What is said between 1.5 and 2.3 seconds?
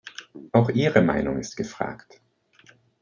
gefragt.